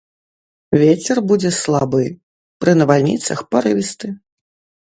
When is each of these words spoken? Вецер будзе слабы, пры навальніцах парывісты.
Вецер 0.83 1.17
будзе 1.31 1.51
слабы, 1.59 2.03
пры 2.65 2.71
навальніцах 2.81 3.47
парывісты. 3.53 4.07